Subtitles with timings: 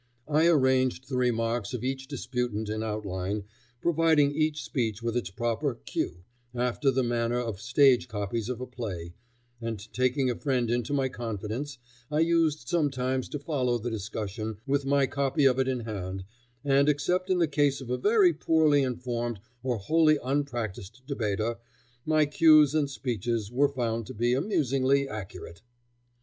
[0.27, 3.43] I arranged the remarks of each disputant in outline,
[3.81, 6.23] providing each speech with its proper "cue,"
[6.55, 9.13] after the manner of stage copies of a play,
[9.61, 11.77] and, taking a friend into my confidence,
[12.09, 16.23] I used sometimes to follow the discussion, with my copy of it in hand,
[16.63, 21.59] and, except in the case of a very poorly informed or wholly unpractised debater,
[22.07, 25.61] my "cues" and speeches were found to be amusingly accurate.